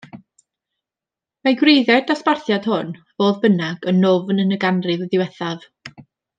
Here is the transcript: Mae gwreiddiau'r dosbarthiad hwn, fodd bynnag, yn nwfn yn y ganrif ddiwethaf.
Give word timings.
Mae 1.47 1.57
gwreiddiau'r 1.59 2.07
dosbarthiad 2.13 2.67
hwn, 2.71 2.91
fodd 3.19 3.39
bynnag, 3.45 3.87
yn 3.93 4.03
nwfn 4.09 4.45
yn 4.47 4.59
y 4.59 4.61
ganrif 4.67 5.09
ddiwethaf. 5.15 5.73